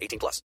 [0.00, 0.42] 18 plus.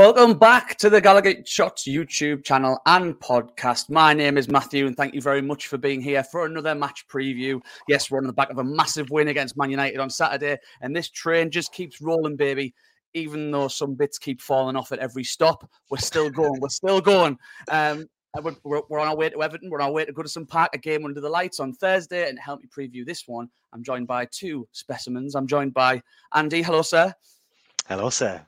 [0.00, 3.90] Welcome back to the Gallowgate Shots YouTube channel and podcast.
[3.90, 7.06] My name is Matthew, and thank you very much for being here for another match
[7.06, 7.60] preview.
[7.86, 10.96] Yes, we're on the back of a massive win against Man United on Saturday, and
[10.96, 12.74] this train just keeps rolling, baby.
[13.12, 16.58] Even though some bits keep falling off at every stop, we're still going.
[16.62, 17.36] we're still going.
[17.70, 18.08] Um,
[18.42, 19.68] we're, we're, on our way to Everton.
[19.68, 22.26] We're on our way to Goodison Park, a game under the lights on Thursday.
[22.26, 25.34] And to help me preview this one, I'm joined by two specimens.
[25.34, 26.00] I'm joined by
[26.32, 26.62] Andy.
[26.62, 27.12] Hello, sir.
[27.86, 28.40] Hello, sir.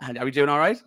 [0.00, 0.48] How are we doing?
[0.48, 0.80] All right?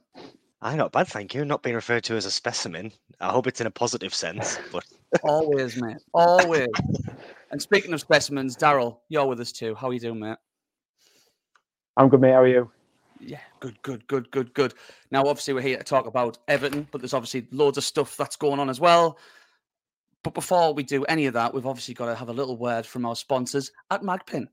[0.64, 1.44] I'm not bad, thank you.
[1.44, 2.94] Not being referred to as a specimen.
[3.20, 4.86] I hope it's in a positive sense, but
[5.22, 5.98] Always, mate.
[6.14, 6.70] Always.
[7.52, 9.76] and speaking of specimens, Daryl, you're with us too.
[9.76, 10.38] How are you doing, mate?
[11.98, 12.32] I'm good, mate.
[12.32, 12.72] How are you?
[13.20, 14.74] Yeah, good, good, good, good, good.
[15.12, 18.36] Now, obviously, we're here to talk about Everton, but there's obviously loads of stuff that's
[18.36, 19.18] going on as well.
[20.24, 22.86] But before we do any of that, we've obviously got to have a little word
[22.86, 24.48] from our sponsors at Magpin.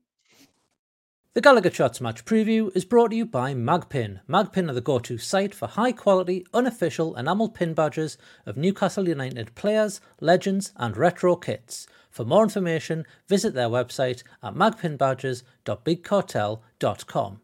[1.33, 4.19] The Gallowgate Shots match preview is brought to you by Magpin.
[4.27, 9.07] Magpin are the go to site for high quality, unofficial enamel pin badges of Newcastle
[9.07, 11.87] United players, legends, and retro kits.
[12.09, 17.41] For more information, visit their website at magpinbadges.bigcartel.com.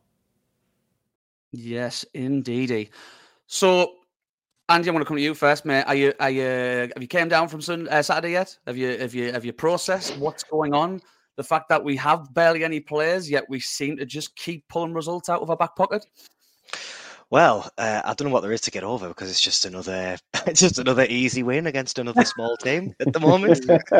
[1.54, 2.90] Yes, indeedy.
[3.46, 3.94] So,
[4.68, 5.84] Andy, I want to come to you first, mate.
[5.84, 8.58] Are you, are you, have you came down from Sun, uh, Saturday yet?
[8.68, 11.00] Have you, have you, have you processed what's going on?
[11.38, 14.94] The fact that we have barely any players, yet we seem to just keep pulling
[14.94, 16.03] results out of our back pocket.
[17.30, 20.18] well, uh, I don't know what there is to get over because it's just another,
[20.48, 23.66] it's just another easy win against another small team at the moment.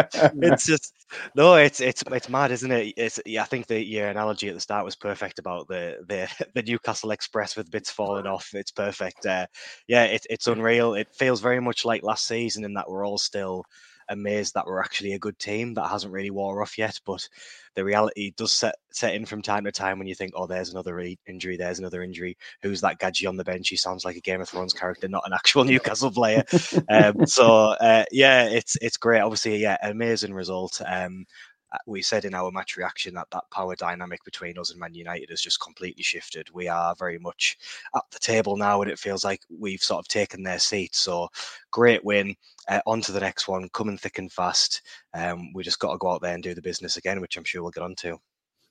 [0.42, 0.96] it's just
[1.36, 2.96] no, it's it's it's mad, isn't it?
[2.98, 6.48] It's yeah, I think the your analogy at the start was perfect about the the
[6.56, 8.50] the Newcastle Express with bits falling off.
[8.56, 9.28] It's perfect.
[9.28, 9.46] Uh,
[9.88, 10.96] yeah, it, it's unreal.
[10.96, 13.64] It feels very much like last season in that we're all still
[14.10, 17.00] amazed that we're actually a good team that hasn't really wore off yet.
[17.06, 17.28] But
[17.76, 20.72] the reality does set set in from time to time when you think, oh, there's
[20.72, 22.38] another injury, there's another injury.
[22.62, 23.70] Who's that gadget on the bench?
[23.70, 26.44] He sounds like a Game of Thrones character, not an actual Newcastle player.
[26.90, 29.22] um, so uh, yeah, it's it's great.
[29.22, 30.82] Obviously, yeah, amazing result.
[30.86, 31.26] Um,
[31.86, 35.30] we said in our match reaction that that power dynamic between us and Man United
[35.30, 36.50] has just completely shifted.
[36.54, 37.58] We are very much
[37.96, 40.96] at the table now, and it feels like we've sort of taken their seat.
[40.96, 41.30] So,
[41.72, 42.36] great win.
[42.70, 44.82] Uh, on to the next one, coming thick and fast.
[45.14, 47.46] Um, we just got to go out there and do the business again, which I'm
[47.46, 48.20] sure we'll get on to.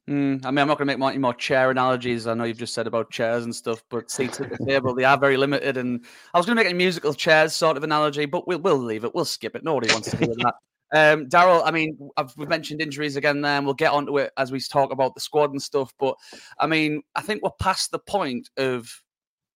[0.09, 2.27] Mm, I mean, I'm not going to make any more chair analogies.
[2.27, 5.05] I know you've just said about chairs and stuff, but seats at the table, they
[5.05, 5.77] are very limited.
[5.79, 8.79] And I was going to make a musical chairs sort of analogy, but we'll, we'll
[8.79, 9.15] leave it.
[9.15, 9.65] We'll skip it.
[9.65, 10.55] Nobody wants to hear that.
[10.93, 14.33] Um, Daryl, I mean, I've, we've mentioned injuries again there, and we'll get onto it
[14.37, 15.93] as we talk about the squad and stuff.
[15.99, 16.17] But
[16.59, 18.89] I mean, I think we're past the point of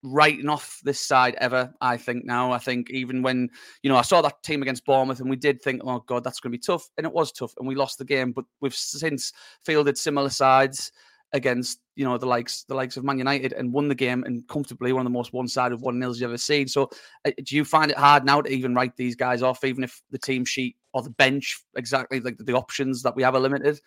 [0.03, 1.73] writing off this side ever.
[1.79, 2.51] I think now.
[2.51, 3.49] I think even when
[3.83, 6.39] you know I saw that team against Bournemouth, and we did think, oh god, that's
[6.39, 8.31] going to be tough, and it was tough, and we lost the game.
[8.33, 9.31] But we've since
[9.65, 10.91] fielded similar sides
[11.33, 14.45] against you know the likes the likes of Man United and won the game and
[14.47, 16.67] comfortably one of the most one-sided one nils you've ever seen.
[16.67, 16.89] So
[17.25, 20.01] uh, do you find it hard now to even write these guys off, even if
[20.11, 23.79] the team sheet or the bench exactly like the options that we have are limited?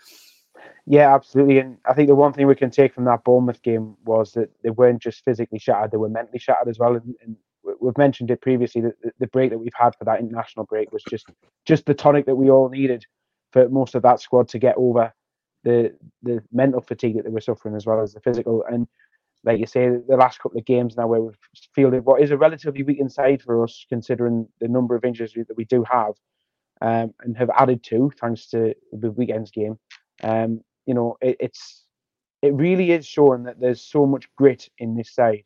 [0.87, 1.59] Yeah, absolutely.
[1.59, 4.51] And I think the one thing we can take from that Bournemouth game was that
[4.63, 6.95] they weren't just physically shattered; they were mentally shattered as well.
[6.95, 7.37] And, and
[7.81, 11.03] we've mentioned it previously that the break that we've had for that international break was
[11.09, 11.27] just
[11.65, 13.05] just the tonic that we all needed
[13.53, 15.13] for most of that squad to get over
[15.65, 18.65] the the mental fatigue that they were suffering as well as the physical.
[18.71, 18.87] And
[19.45, 21.39] like you say, the last couple of games now where we've
[21.75, 25.57] fielded what is a relatively weak inside for us, considering the number of injuries that
[25.57, 26.15] we do have,
[26.85, 29.79] um, and have added to thanks to the weekend's game.
[30.23, 31.83] Um, you know, it, it's
[32.43, 35.45] it really is showing that there's so much grit in this side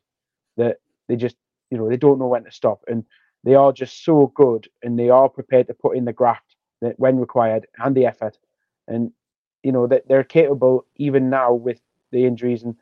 [0.57, 1.37] that they just
[1.71, 3.05] you know they don't know when to stop, and
[3.45, 6.99] they are just so good, and they are prepared to put in the graft that
[6.99, 8.37] when required and the effort,
[8.89, 9.11] and
[9.63, 11.79] you know that they're capable even now with
[12.11, 12.75] the injuries and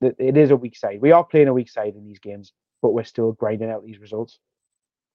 [0.00, 1.00] that it is a weak side.
[1.00, 2.52] We are playing a weak side in these games,
[2.82, 4.40] but we're still grinding out these results.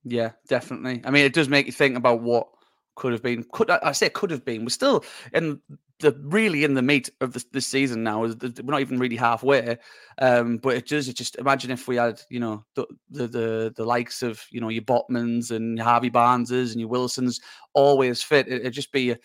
[0.06, 1.02] Yeah, definitely.
[1.04, 2.48] I mean, it does make you think about what
[2.96, 3.46] could have been.
[3.52, 4.64] Could I say could have been?
[4.64, 5.04] We're still
[5.34, 5.60] in
[6.00, 8.22] the really in the meat of this, this season now.
[8.22, 9.78] We're not even really halfway.
[10.18, 11.08] Um, but it does.
[11.08, 14.62] It just imagine if we had, you know, the the the, the likes of you
[14.62, 17.40] know your Botmans and Harvey Barneses and your Wilsons
[17.74, 18.48] always fit.
[18.48, 19.16] It, would just be.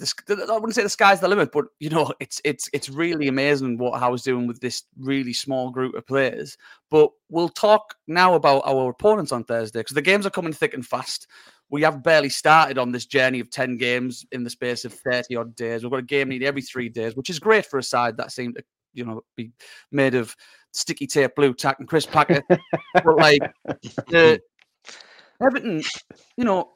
[0.00, 3.78] I wouldn't say the sky's the limit, but you know, it's it's it's really amazing
[3.78, 6.56] what Howe's doing with this really small group of players.
[6.90, 10.74] But we'll talk now about our opponents on Thursday because the games are coming thick
[10.74, 11.28] and fast
[11.72, 15.36] we have barely started on this journey of 10 games in the space of 30
[15.36, 15.82] odd days.
[15.82, 18.30] We've got a game nearly every three days, which is great for a side that
[18.30, 19.52] seemed to, you know, be
[19.90, 20.36] made of
[20.72, 22.44] sticky tape, Blu Tack, and crisp packet.
[22.48, 23.40] but like,
[24.08, 24.38] the,
[25.42, 25.82] Everton,
[26.36, 26.72] you know,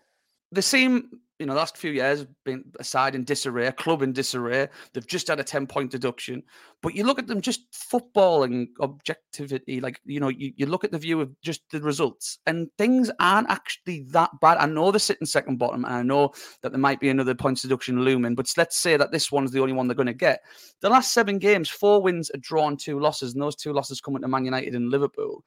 [0.51, 4.13] they seem you know, the last few years been a side in disarray, club in
[4.13, 4.69] disarray.
[4.93, 6.43] They've just had a 10 point deduction.
[6.83, 10.85] But you look at them just football and objectivity, like, you know, you, you look
[10.85, 14.57] at the view of just the results and things aren't actually that bad.
[14.59, 17.63] I know they're sitting second bottom and I know that there might be another points
[17.63, 20.41] deduction looming, but let's say that this one's the only one they're going to get.
[20.81, 24.01] The last seven games, four wins, a draw, and two losses, and those two losses
[24.01, 25.45] coming to Man United and Liverpool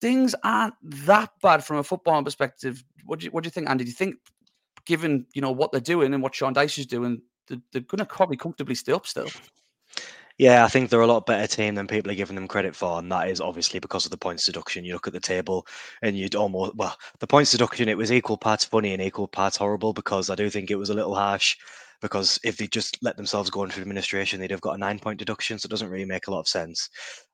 [0.00, 2.82] things aren't that bad from a football perspective.
[3.04, 3.84] What do you, what do you think, Andy?
[3.84, 4.16] Do you think
[4.84, 7.98] given you know what they're doing and what Sean Dyche is doing, they're, they're going
[7.98, 9.28] to probably comfortably stay up still.
[10.38, 12.98] Yeah, I think they're a lot better team than people are giving them credit for,
[12.98, 14.86] and that is obviously because of the points deduction.
[14.86, 15.66] You look at the table,
[16.00, 19.58] and you'd almost well, the points deduction it was equal parts funny and equal parts
[19.58, 21.58] horrible because I do think it was a little harsh
[22.00, 25.18] because if they just let themselves go into administration, they'd have got a nine point
[25.18, 25.58] deduction.
[25.58, 26.88] So it doesn't really make a lot of sense.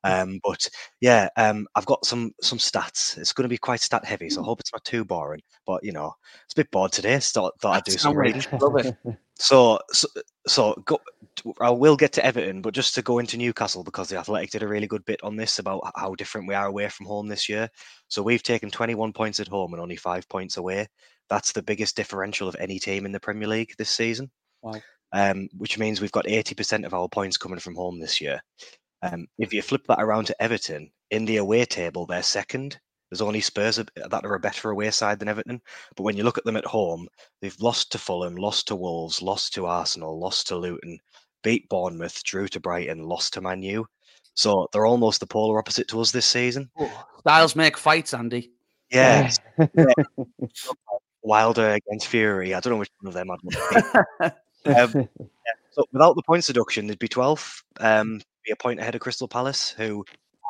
[0.04, 0.22] Mm.
[0.22, 0.66] Um, but
[1.00, 3.16] yeah, um, I've got some some stats.
[3.18, 5.42] It's going to be quite stat heavy, so I hope it's not too boring.
[5.66, 6.12] But you know,
[6.44, 7.18] it's a bit bored today.
[7.20, 8.44] So thought, thought I'd do some reading.
[9.38, 10.08] So, so,
[10.46, 10.98] so go,
[11.60, 14.62] I will get to Everton, but just to go into Newcastle because the Athletic did
[14.62, 17.48] a really good bit on this about how different we are away from home this
[17.48, 17.68] year.
[18.08, 20.88] So we've taken 21 points at home and only five points away.
[21.28, 24.30] That's the biggest differential of any team in the Premier League this season.
[24.62, 24.80] Wow.
[25.12, 28.42] Um, which means we've got 80% of our points coming from home this year.
[29.02, 32.78] Um, if you flip that around to Everton, in the away table, they're second.
[33.10, 35.60] There's only Spurs that are a better away side than Everton.
[35.94, 37.06] But when you look at them at home,
[37.40, 40.98] they've lost to Fulham, lost to Wolves, lost to Arsenal, lost to Luton,
[41.44, 43.86] beat Bournemouth, drew to Brighton, lost to Man U.
[44.34, 46.68] So they're almost the polar opposite to us this season.
[46.78, 48.50] Oh, styles make fights, Andy.
[48.90, 49.30] Yeah.
[49.76, 49.92] yeah.
[51.22, 52.54] Wilder against Fury.
[52.54, 54.32] I don't know which one of them I'd
[54.66, 55.52] um, yeah.
[55.70, 59.28] So without the points deduction, they'd be 12th, um, be a point ahead of Crystal
[59.28, 60.04] Palace, who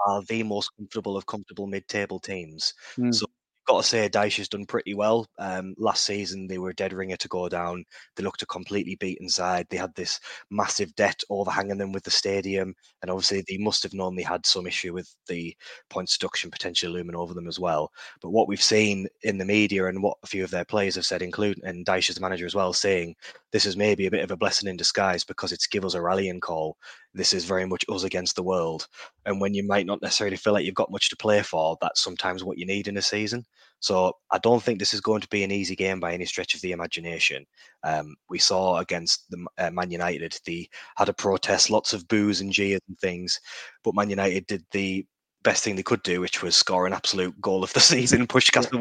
[0.07, 2.75] are the most comfortable of comfortable mid-table teams.
[2.99, 3.15] Mm.
[3.15, 3.27] So
[3.67, 5.27] got to say, Dyche has done pretty well.
[5.39, 7.85] Um, last season, they were a dead ringer to go down.
[8.17, 9.67] They looked a completely beaten side.
[9.71, 10.21] They had this
[10.51, 14.47] massive debt overhanging them with the stadium, and obviously, they must have known they had
[14.47, 15.57] some issue with the
[15.91, 17.91] points deduction potentially looming over them as well.
[18.23, 21.07] But what we've seen in the media and what a few of their players have
[21.07, 23.15] said, including and the manager as well, saying
[23.53, 26.01] this is maybe a bit of a blessing in disguise because it's give us a
[26.01, 26.77] rallying call.
[27.17, 28.87] This is very much us against the world.
[29.25, 32.03] And when you might not necessarily feel like you've got much to play for, that's
[32.03, 33.45] sometimes what you need in a season.
[33.81, 36.55] So I don't think this is going to be an easy game by any stretch
[36.55, 37.47] of the imagination.
[37.85, 42.41] Um, we saw against the uh, Man United, they had a protest, lots of boos
[42.41, 43.41] and jeers and things,
[43.83, 45.07] but Man United did the
[45.47, 48.51] best thing they could do, which was score an absolute goal of the season, push
[48.51, 48.81] Castle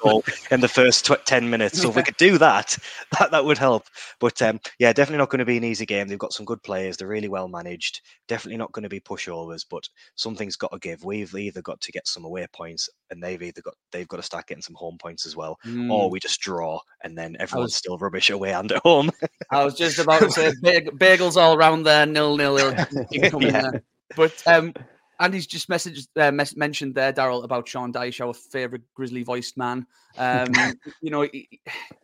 [0.00, 1.82] goal in the first tw- 10 minutes.
[1.82, 2.78] So if we could do that,
[3.18, 3.84] that, that would help.
[4.18, 6.08] But um, yeah, definitely not going to be an easy game.
[6.08, 6.96] They've got some good players.
[6.96, 8.00] They're really well managed.
[8.26, 11.04] Definitely not going to be pushovers, but something's got to give.
[11.04, 14.22] We've either got to get some away points and they've either got they've got to
[14.22, 15.92] start getting some home points as well, mm.
[15.92, 19.10] or we just draw and then everyone's was, still rubbish away and at home.
[19.50, 22.74] I was just about to say bagels all around there, nil nil.
[23.10, 23.70] yeah.
[24.16, 24.72] But um,
[25.20, 29.56] Andy's just messaged, uh, mes- mentioned there, Daryl, about Sean Dyche, our favourite grizzly voiced
[29.56, 29.86] man.
[30.16, 30.52] Um,
[31.02, 31.26] you know,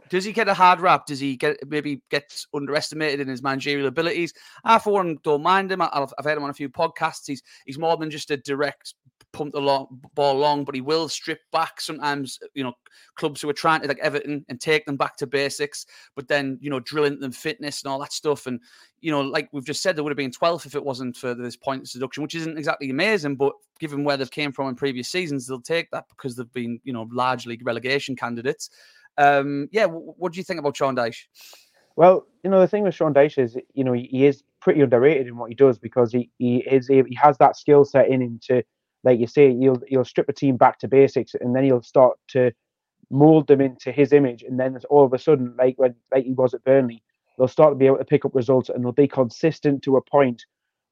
[0.08, 1.06] does he get a hard rap?
[1.06, 4.32] Does he get maybe get underestimated in his managerial abilities?
[4.64, 5.82] I, for one, don't mind him.
[5.82, 7.26] I've, I've heard him on a few podcasts.
[7.26, 8.94] He's he's more than just a direct
[9.34, 12.72] pump the ball long, but he will strip back sometimes, you know,
[13.16, 16.56] clubs who are trying to like Everton and take them back to basics, but then,
[16.62, 18.46] you know, drill into them fitness and all that stuff.
[18.46, 18.60] And,
[19.00, 21.34] you know, like we've just said, there would have been 12th if it wasn't for
[21.34, 25.08] this point seduction, which isn't exactly amazing, but given where they've came from in previous
[25.08, 28.70] seasons, they'll take that because they've been, you know, largely relegation candidates.
[29.18, 31.26] Um, yeah, what do you think about Sean Dyche?
[31.96, 34.80] Well, you know the thing with Sean Dyche is, you know, he, he is pretty
[34.80, 38.20] underrated in what he does because he he is he has that skill set in
[38.20, 38.64] him to,
[39.04, 42.18] like you say, he'll he'll strip a team back to basics and then he'll start
[42.28, 42.52] to
[43.10, 46.32] mold them into his image, and then all of a sudden, like when like he
[46.32, 47.02] was at Burnley,
[47.36, 50.02] they'll start to be able to pick up results and they'll be consistent to a
[50.02, 50.44] point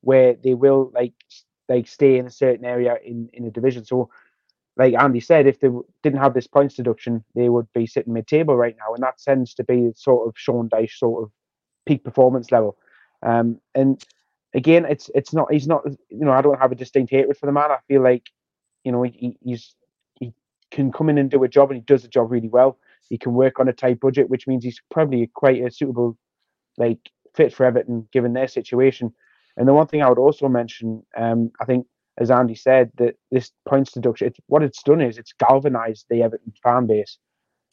[0.03, 1.15] where they will like
[1.69, 3.85] like stay in a certain area in in a division.
[3.85, 4.11] So,
[4.77, 5.71] like Andy said, if they
[6.03, 9.55] didn't have this points deduction, they would be sitting mid-table right now, and that tends
[9.55, 11.31] to be sort of Sean Dyche sort of
[11.87, 12.77] peak performance level.
[13.23, 14.05] Um, and
[14.55, 17.47] again, it's it's not he's not you know I don't have a distinct hatred for
[17.47, 17.71] the man.
[17.71, 18.29] I feel like
[18.85, 19.75] you know he, he's
[20.19, 20.33] he
[20.71, 22.79] can come in and do a job, and he does the job really well.
[23.09, 26.17] He can work on a tight budget, which means he's probably quite a suitable
[26.79, 26.99] like
[27.35, 29.13] fit for Everton given their situation.
[29.57, 31.87] And the one thing I would also mention, um, I think,
[32.19, 36.23] as Andy said, that this points deduction, it's, what it's done is it's galvanised the
[36.23, 37.19] Everton fan base,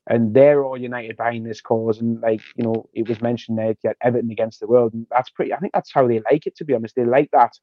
[0.09, 2.01] and they're all united behind this cause.
[2.01, 5.29] And like you know, it was mentioned there, get Everton against the world, and that's
[5.29, 5.53] pretty.
[5.53, 6.55] I think that's how they like it.
[6.57, 7.53] To be honest, they like that.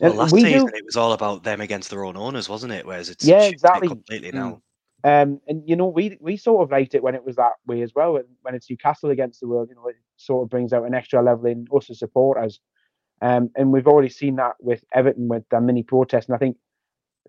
[0.00, 2.72] Well, last we season do, it was all about them against their own owners, wasn't
[2.72, 2.86] it?
[2.86, 4.62] Whereas it's yeah, exactly completely now.
[5.04, 7.82] Um, and you know, we we sort of liked it when it was that way
[7.82, 8.14] as well.
[8.14, 10.94] When, when it's Newcastle against the world, you know, it sort of brings out an
[10.94, 12.58] extra level in us as supporters.
[13.22, 16.28] Um, and we've already seen that with Everton with the mini protest.
[16.28, 16.56] And I think,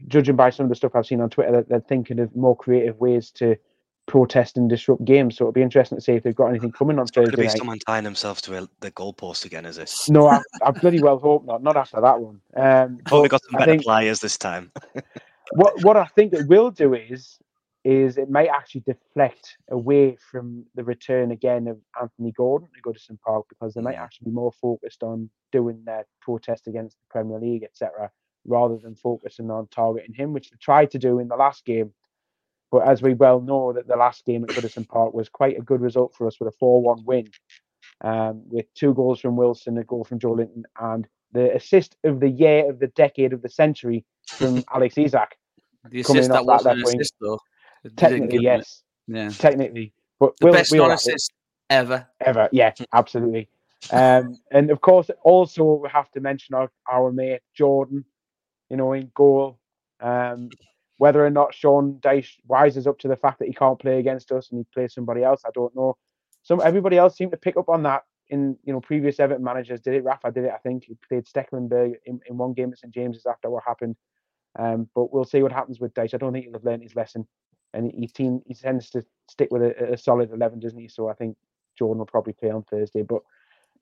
[0.07, 2.57] judging by some of the stuff I've seen on Twitter, that they're thinking of more
[2.57, 3.57] creative ways to
[4.07, 5.37] protest and disrupt games.
[5.37, 7.25] So it'll be interesting to see if they've got anything coming on it's Thursday.
[7.25, 7.57] Going to be night.
[7.57, 9.93] someone tying themselves to a, the goalpost again, is it?
[10.09, 11.61] No, I, I bloody well hope not.
[11.61, 12.41] Not after that one.
[12.55, 14.71] Um, oh, we got some better think, players this time.
[15.51, 17.37] what what I think it will do is
[17.83, 23.17] is it might actually deflect away from the return again of Anthony Gordon to Goodison
[23.21, 27.39] Park because they might actually be more focused on doing their protest against the Premier
[27.39, 28.11] League, etc.,
[28.45, 31.93] rather than focusing on targeting him, which they tried to do in the last game.
[32.71, 35.61] But as we well know, that the last game at Goodison Park was quite a
[35.61, 37.29] good result for us with a 4-1 win,
[38.01, 42.29] um, with two goals from Wilson, a goal from Joelinton, and the assist of the
[42.29, 45.37] year, of the decade, of the century from Alex Isak.
[45.89, 47.39] The assist that wasn't an assist, though.
[47.95, 48.83] Technically, yes.
[49.07, 49.15] It.
[49.15, 49.29] Yeah.
[49.29, 51.31] Technically, but the we'll, best we'll non-assist
[51.69, 52.05] ever.
[52.19, 53.47] Ever, yeah, absolutely.
[53.91, 58.03] um, and of course, also we have to mention our, our mate Jordan,
[58.69, 59.59] you know, in goal.
[60.01, 60.49] Um,
[60.97, 64.31] whether or not Sean Dyche rises up to the fact that he can't play against
[64.31, 65.97] us and he plays somebody else, I don't know.
[66.43, 69.81] Some everybody else seemed to pick up on that in you know previous Everton managers
[69.81, 70.03] did it.
[70.03, 70.85] Rafa did it, I think.
[70.85, 73.95] He played Stekelenburg in, in one game at St James's after what happened.
[74.57, 76.13] Um, but we'll see what happens with Dyche.
[76.13, 77.27] I don't think he'll have learned his lesson
[77.73, 80.87] and he team he tends to stick with a, a, solid eleven, doesn't he?
[80.87, 81.37] So I think
[81.77, 83.03] Jordan will probably play on Thursday.
[83.03, 83.21] But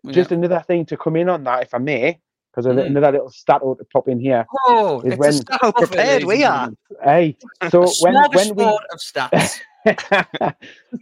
[0.03, 0.11] yeah.
[0.11, 2.19] just another thing to come in on that, if I may,
[2.55, 2.85] because mm.
[2.85, 4.45] another little stat to pop in here.
[4.67, 6.71] Oh, is when how prepared we are.
[7.03, 7.37] Hey,
[7.69, 9.59] so when when we of stats.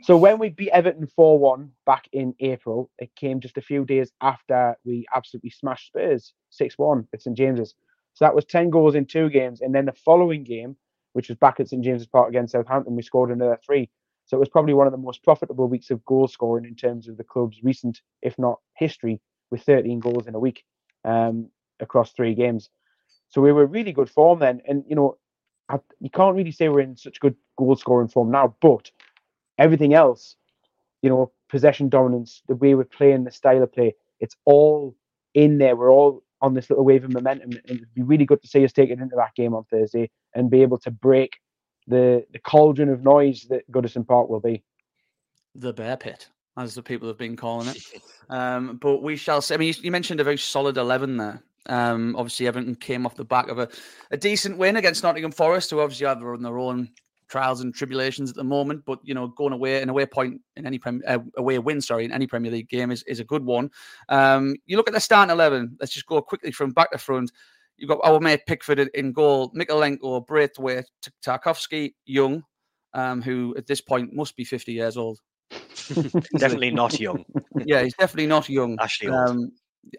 [0.03, 4.11] so when we beat Everton 4-1 back in April, it came just a few days
[4.19, 7.75] after we absolutely smashed Spurs 6-1 at St James's.
[8.13, 9.61] So that was 10 goals in two games.
[9.61, 10.75] And then the following game,
[11.13, 12.97] which was back at St James's Park against Southampton.
[12.97, 13.89] We scored another three.
[14.25, 17.07] So it was probably one of the most profitable weeks of goal scoring in terms
[17.07, 20.65] of the club's recent, if not history, with 13 goals in a week
[21.03, 22.69] um, across three games.
[23.29, 24.61] So we were really good form then.
[24.67, 25.17] And, you know,
[25.69, 28.91] I, you can't really say we're in such good goal scoring form now, but
[29.57, 30.35] everything else,
[31.01, 34.95] you know, possession dominance, the way we're playing, the style of play, it's all
[35.33, 35.75] in there.
[35.75, 37.51] We're all on this little wave of momentum.
[37.51, 40.09] And it'd be really good to see us take it into that game on Thursday
[40.35, 41.39] and be able to break
[41.87, 44.63] the the cauldron of noise that Goodison Park will be.
[45.55, 47.83] The bear pit, as the people have been calling it.
[48.29, 49.53] Um, but we shall see.
[49.53, 51.43] I mean, you, mentioned a very solid 11 there.
[51.67, 53.67] Um, obviously, Everton came off the back of a,
[54.11, 56.89] a decent win against Nottingham Forest, who obviously have on their own
[57.27, 58.85] trials and tribulations at the moment.
[58.85, 62.05] But you know, going away an away point in any prem, uh, away win, sorry,
[62.05, 63.69] in any Premier League game is, is a good one.
[64.07, 65.75] Um, you look at the starting eleven.
[65.79, 67.31] Let's just go quickly from back to front.
[67.77, 70.85] You've got our mate Pickford in goal, Mykolenko, Branthwaite,
[71.25, 72.43] Tarkowski, Young,
[72.93, 75.19] um, who at this point must be 50 years old.
[76.37, 77.25] definitely not young.
[77.65, 78.77] yeah, he's definitely not young.
[78.79, 79.51] Ashley, um,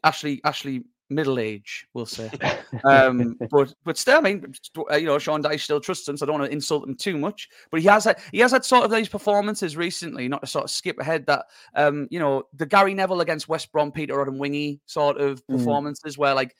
[0.02, 2.30] Ashley, Ashley, middle age, we'll say.
[2.84, 4.52] Um, but but still, I mean,
[4.90, 6.96] uh, you know, Sean Dyche still trusts him, so I don't want to insult him
[6.96, 7.48] too much.
[7.70, 10.64] But he has had, he has had sort of these performances recently, not to sort
[10.64, 11.24] of skip ahead.
[11.26, 11.46] That
[11.76, 15.56] um, you know, the Gary Neville against West Brom, Peter Odemwingie sort of mm.
[15.56, 16.18] performances, mm.
[16.18, 16.56] where like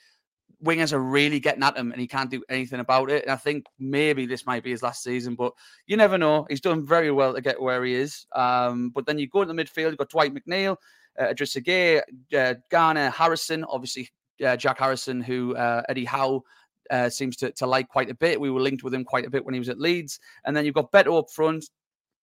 [0.64, 3.22] wingers are really getting at him and he can't do anything about it.
[3.22, 5.52] And I think maybe this might be his last season, but
[5.86, 6.46] you never know.
[6.48, 8.26] He's done very well to get where he is.
[8.34, 10.76] Um, but then you go to the midfield, you've got Dwight McNeil,
[11.18, 12.02] uh, Idrissa Gueye,
[12.36, 14.08] uh, Garner, Harrison, obviously
[14.44, 16.42] uh, Jack Harrison, who uh, Eddie Howe
[16.90, 18.40] uh, seems to, to like quite a bit.
[18.40, 20.18] We were linked with him quite a bit when he was at Leeds.
[20.44, 21.68] And then you've got Beto up front,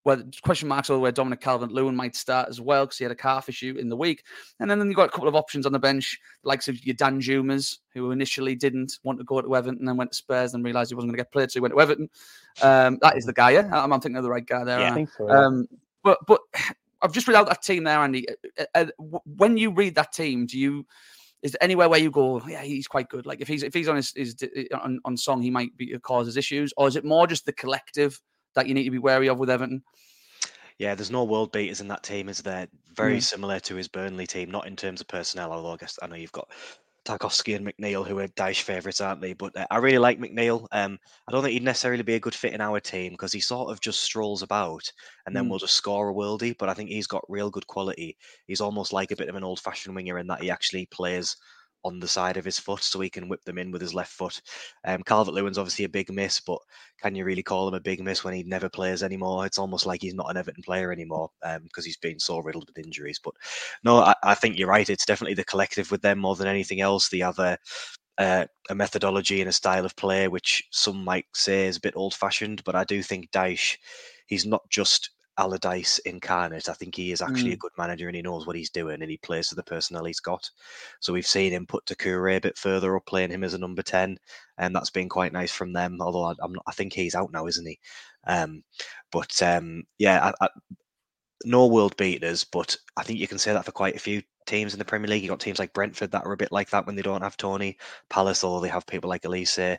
[0.03, 3.11] well, question marks over where Dominic Calvert Lewin might start as well because he had
[3.11, 4.23] a calf issue in the week.
[4.59, 6.83] And then, then you've got a couple of options on the bench, the likes of
[6.85, 10.53] your Danjumas, who initially didn't want to go to Everton and then went to Spurs
[10.53, 12.09] and realised he wasn't going to get played, so he went to Everton.
[12.61, 13.69] Um, that is the guy, yeah?
[13.71, 14.79] I'm, I'm, thinking of the right guy there.
[14.79, 15.27] Yeah, I think so.
[15.27, 15.45] Yeah.
[15.45, 15.67] Um,
[16.03, 16.41] but, but
[17.03, 18.27] I've just read out that team there, Andy.
[18.59, 18.85] Uh, uh,
[19.25, 20.85] when you read that team, do you
[21.41, 23.25] is there anywhere where you go, yeah, he's quite good?
[23.25, 24.35] Like if he's if he's on his, his
[24.79, 28.21] on, on song, he might be causes issues, or is it more just the collective
[28.55, 29.83] that you need to be wary of with Everton?
[30.77, 32.67] Yeah, there's no world beaters in that team, is there?
[32.95, 33.23] Very mm.
[33.23, 36.15] similar to his Burnley team, not in terms of personnel, although I guess I know
[36.15, 36.49] you've got
[37.05, 39.33] Tarkowski and McNeil, who are Dyche favourites, aren't they?
[39.33, 40.67] But uh, I really like McNeil.
[40.71, 43.39] Um, I don't think he'd necessarily be a good fit in our team because he
[43.39, 44.91] sort of just strolls about
[45.25, 45.49] and then mm.
[45.49, 46.55] we'll just score a worldie.
[46.57, 48.17] But I think he's got real good quality.
[48.47, 51.35] He's almost like a bit of an old fashioned winger in that he actually plays
[51.83, 54.11] on the side of his foot so he can whip them in with his left
[54.11, 54.41] foot.
[54.85, 56.59] Um, Calvert Lewin's obviously a big miss, but
[57.01, 59.45] can you really call him a big miss when he never plays anymore?
[59.45, 62.67] It's almost like he's not an Everton player anymore because um, he's been so riddled
[62.67, 63.19] with injuries.
[63.23, 63.33] But
[63.83, 64.89] no, I, I, think you're right.
[64.89, 67.09] It's definitely the collective with them more than anything else.
[67.09, 67.57] The other.
[68.17, 71.95] Uh, a methodology and a style of play, which some might say is a bit
[71.95, 73.77] old fashioned, but I do think Dyche,
[74.27, 76.69] he's not just Allardyce incarnate.
[76.69, 77.55] I think he is actually mm.
[77.55, 80.05] a good manager and he knows what he's doing and he plays to the personnel
[80.05, 80.49] he's got.
[80.99, 83.81] So we've seen him put Doucouré a bit further up, playing him as a number
[83.81, 84.17] 10,
[84.57, 85.97] and that's been quite nice from them.
[86.01, 87.79] Although I, not, I think he's out now, isn't he?
[88.27, 88.63] Um,
[89.11, 90.49] but um, yeah, I, I,
[91.45, 94.73] no world beaters, but I think you can say that for quite a few teams
[94.73, 95.23] in the Premier League.
[95.23, 97.37] You've got teams like Brentford that are a bit like that when they don't have
[97.37, 97.77] Toney,
[98.09, 99.77] Palace, although they have people like Olise.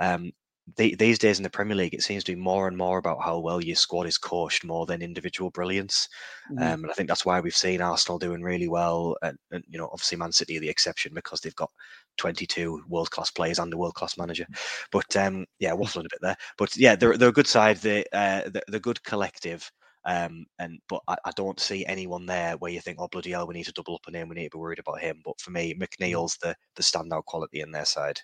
[0.00, 0.32] Um,
[0.76, 3.22] they, these days in the Premier League, it seems to be more and more about
[3.22, 6.08] how well your squad is coached more than individual brilliance.
[6.50, 6.62] Mm-hmm.
[6.62, 9.16] Um, and I think that's why we've seen Arsenal doing really well.
[9.22, 11.70] And, and, you know, obviously Man City are the exception because they've got
[12.18, 14.46] 22 world class players and a world class manager.
[14.90, 16.36] But um, yeah, waffling a bit there.
[16.58, 17.78] But yeah, they're, they're a good side.
[17.78, 19.70] They, uh, they're, they're good collective.
[20.04, 23.46] Um, and but I, I, don't see anyone there where you think, oh bloody hell,
[23.46, 24.28] we need to double up on him.
[24.28, 25.20] We need to be worried about him.
[25.24, 25.80] But for me, mm.
[25.80, 28.20] McNeil's the the standout quality in their side.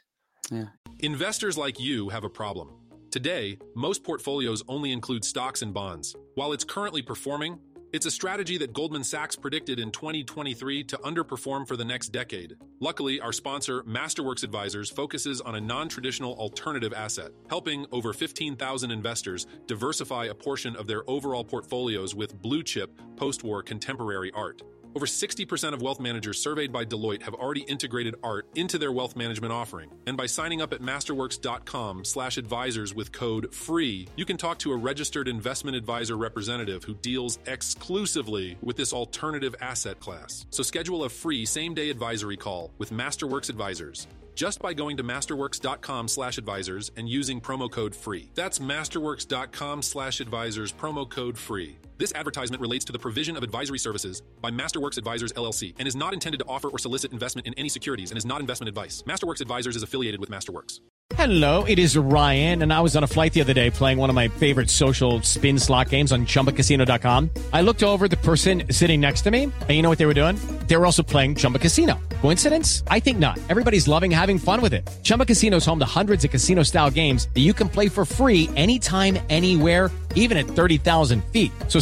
[0.50, 0.66] Yeah.
[1.00, 2.70] Investors like you have a problem.
[3.10, 6.14] Today, most portfolios only include stocks and bonds.
[6.34, 7.58] While it's currently performing,
[7.90, 12.54] it's a strategy that Goldman Sachs predicted in 2023 to underperform for the next decade.
[12.80, 18.90] Luckily, our sponsor, Masterworks Advisors, focuses on a non traditional alternative asset, helping over 15,000
[18.90, 24.60] investors diversify a portion of their overall portfolios with blue chip post war contemporary art.
[24.98, 29.14] Over 60% of wealth managers surveyed by Deloitte have already integrated art into their wealth
[29.14, 29.92] management offering.
[30.08, 35.28] And by signing up at masterworks.com/advisors with code FREE, you can talk to a registered
[35.28, 40.46] investment advisor representative who deals exclusively with this alternative asset class.
[40.50, 46.08] So schedule a free same-day advisory call with Masterworks Advisors just by going to masterworks.com
[46.08, 48.32] slash advisors and using promo code FREE.
[48.34, 51.78] That's masterworks.com slash advisors, promo code FREE.
[51.98, 55.96] This advertisement relates to the provision of advisory services by Masterworks Advisors LLC and is
[55.96, 59.02] not intended to offer or solicit investment in any securities and is not investment advice.
[59.02, 60.78] Masterworks Advisors is affiliated with Masterworks.
[61.16, 64.10] Hello, it is Ryan, and I was on a flight the other day playing one
[64.10, 67.30] of my favorite social spin slot games on chumbacasino.com.
[67.52, 70.14] I looked over the person sitting next to me, and you know what they were
[70.14, 70.36] doing?
[70.68, 71.98] They were also playing Chumba Casino.
[72.20, 72.84] Coincidence?
[72.88, 73.38] I think not.
[73.48, 74.88] Everybody's loving having fun with it.
[75.02, 78.04] Chumba Casino is home to hundreds of casino style games that you can play for
[78.04, 81.52] free anytime, anywhere even at 30,000 feet.
[81.68, 81.80] So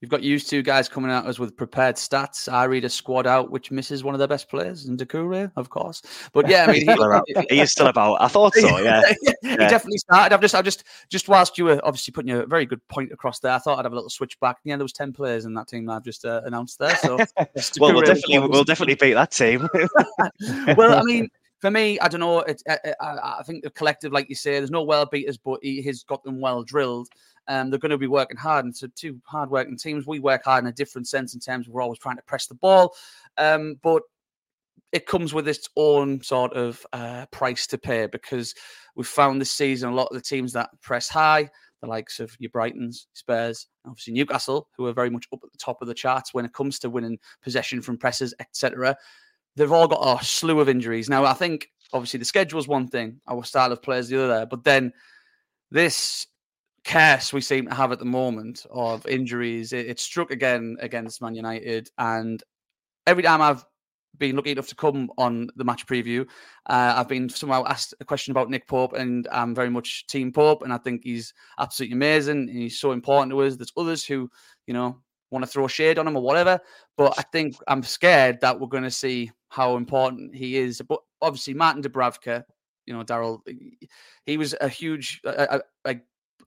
[0.00, 2.50] You've got used to guys coming at us with prepared stats.
[2.50, 5.70] I read a squad out which misses one of their best players, and Doucouré, of
[5.70, 6.02] course.
[6.32, 6.86] But yeah, I mean,
[7.26, 8.20] he, he, is still about.
[8.20, 8.78] I thought so.
[8.78, 9.02] Yeah.
[9.42, 10.32] he definitely started.
[10.32, 13.40] I've just, I've just, just whilst you were obviously putting a very good point across
[13.40, 14.58] there, I thought I'd have a little switch back.
[14.62, 16.94] Yeah, there was ten players in that team that I've just uh, announced there.
[16.96, 17.16] So
[17.80, 19.68] well, we'll definitely, we'll definitely beat that team.
[20.76, 21.28] well, I mean,
[21.60, 22.40] for me, I don't know.
[22.40, 25.82] It, I, I, think the collective, like you say, there's no well beaters, but he
[25.82, 27.08] has got them well drilled.
[27.48, 28.64] Um, they're going to be working hard.
[28.64, 31.66] And so, two hard working teams, we work hard in a different sense in terms
[31.66, 32.94] of we're always trying to press the ball.
[33.36, 34.02] Um, but
[34.92, 38.54] it comes with its own sort of uh, price to pay because
[38.96, 41.48] we've found this season a lot of the teams that press high,
[41.82, 45.58] the likes of your Brightons, Spurs, obviously Newcastle, who are very much up at the
[45.58, 48.96] top of the charts when it comes to winning possession from presses, etc.
[49.56, 51.10] They've all got a slew of injuries.
[51.10, 54.46] Now, I think obviously the schedule is one thing, our style of players the other,
[54.46, 54.92] but then
[55.70, 56.26] this
[56.84, 59.72] curse we seem to have at the moment of injuries.
[59.72, 62.42] It, it, struck again against Man United, and
[63.06, 63.64] every time I've
[64.18, 66.22] been lucky enough to come on the match preview,
[66.66, 70.32] uh, I've been somehow asked a question about Nick Pope, and I'm very much Team
[70.32, 73.56] Pope, and I think he's absolutely amazing, and he's so important to us.
[73.56, 74.30] There's others who,
[74.66, 76.58] you know, want to throw shade on him or whatever,
[76.96, 80.80] but I think I'm scared that we're going to see how important he is.
[80.86, 82.44] But obviously, Martin Dubravka,
[82.86, 83.40] you know, Daryl,
[84.24, 85.20] he was a huge,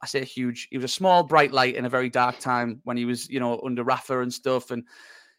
[0.02, 2.98] I, say huge, he was a small bright light in a very dark time when
[2.98, 4.72] he was, you know, under Rafa and stuff.
[4.72, 4.84] And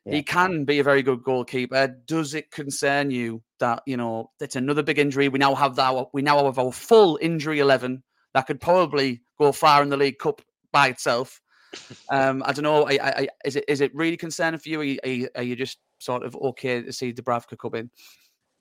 [0.05, 0.14] yeah.
[0.14, 1.96] he can be a very good goalkeeper.
[2.07, 5.29] Does it concern you that, you know, it's another big injury?
[5.29, 8.03] We now have that, we now have our full injury 11
[8.35, 11.40] that could probably go far in the League Cup by itself.
[12.11, 12.85] Um, I don't know.
[12.87, 14.81] I, I, is it is it really concerning for you?
[14.81, 17.90] Are you, are you, are you just sort of okay to see Dubravka come in?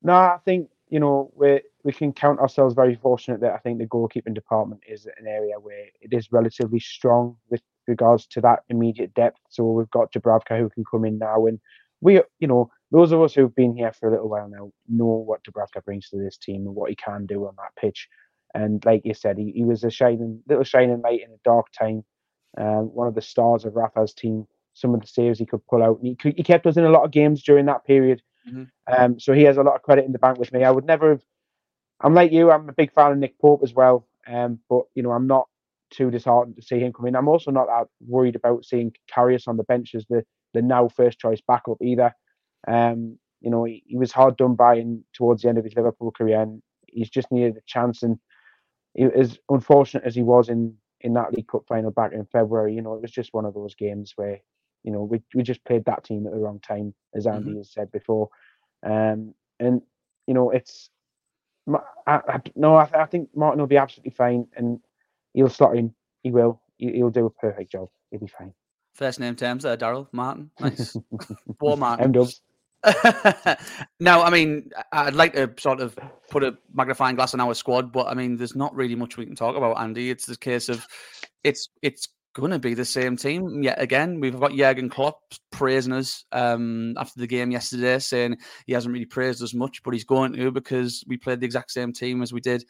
[0.02, 3.80] No, I think you know we we can count ourselves very fortunate that I think
[3.80, 8.60] the goalkeeping department is an area where it is relatively strong with regards to that
[8.70, 9.40] immediate depth.
[9.50, 11.60] So we've got Dubravka who can come in now, and
[12.02, 15.06] we, you know, those of us who've been here for a little while now know
[15.26, 18.08] what Dubravka brings to this team and what he can do on that pitch.
[18.54, 21.68] And like you said, he, he was a shining little shining light in a dark
[21.72, 22.04] time.
[22.60, 24.46] Um, one of the stars of Rafa's team.
[24.74, 26.00] Some of the saves he could pull out.
[26.02, 28.22] and He, he kept us in a lot of games during that period.
[28.48, 28.64] Mm-hmm.
[28.94, 30.64] Um, so he has a lot of credit in the bank with me.
[30.64, 31.24] I would never have.
[32.02, 32.52] I'm like you.
[32.52, 34.08] I'm a big fan of Nick Pope as well.
[34.28, 35.48] Um, but you know, I'm not
[35.92, 37.16] too disheartened to see him come in.
[37.16, 40.88] I'm also not that worried about seeing Karius on the bench as the the now
[40.90, 42.14] first choice backup either.
[42.68, 45.76] Um, you know, he, he, was hard done by in, towards the end of his
[45.76, 48.04] Liverpool career, and he's just needed a chance.
[48.04, 48.20] And
[48.94, 52.76] he, as unfortunate as he was in in that League Cup final back in February,
[52.76, 54.40] you know, it was just one of those games where
[54.84, 57.58] you know we we just played that team at the wrong time, as Andy mm-hmm.
[57.58, 58.30] has said before.
[58.84, 59.82] Um, and
[60.28, 60.90] you know, it's
[61.70, 61.80] I,
[62.28, 64.80] I, no, I, I think Martin will be absolutely fine, and
[65.34, 65.94] he'll slot in.
[66.24, 66.62] He will.
[66.78, 67.90] He, will do a perfect job.
[68.10, 68.54] He'll be fine.
[68.96, 70.52] First name terms there, Daryl Martin.
[70.60, 70.98] Nice.
[71.60, 72.06] Poor Martin.
[72.06, 72.42] M dubs.
[74.00, 75.98] now, I mean, I'd like to sort of
[76.32, 79.26] put a magnifying glass on our squad, but I mean, there's not really much we
[79.26, 80.10] can talk about, Andy.
[80.10, 80.88] It's the case of
[81.44, 84.20] it's it's going to be the same team yet again.
[84.20, 85.20] We've got Jurgen Klopp
[85.52, 89.94] praising us um, after the game yesterday, saying he hasn't really praised us much, but
[89.94, 92.64] he's going to because we played the exact same team as we did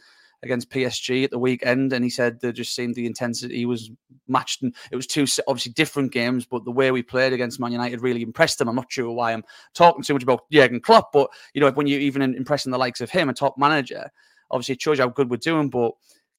[0.43, 3.91] against PSG at the weekend, and he said they just seemed the intensity was
[4.27, 7.71] matched, and it was two obviously different games, but the way we played against Man
[7.71, 8.67] United really impressed them.
[8.67, 9.43] I'm not sure why I'm
[9.75, 13.01] talking too much about Jurgen Klopp, but you know when you're even impressing the likes
[13.01, 14.09] of him, a top manager,
[14.49, 15.69] obviously it shows you how good we're doing.
[15.69, 15.91] But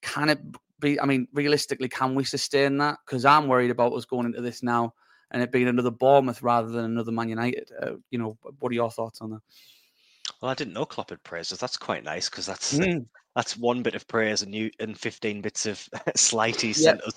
[0.03, 0.41] can it
[0.83, 1.01] be?
[1.01, 2.99] I mean, realistically, can we sustain that?
[3.07, 4.93] Because I'm worried about us going into this now
[5.31, 7.71] and it being another Bournemouth rather than another Man United.
[7.81, 9.41] Uh, you know, what are your thoughts on that?
[10.41, 11.59] Well, I didn't know Klopp had praised.
[11.59, 15.41] That's quite nice because that's mm that's one bit of praise and you and 15
[15.41, 17.15] bits of slighty sent us.